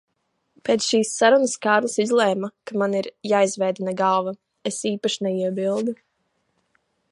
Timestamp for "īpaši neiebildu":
4.95-5.99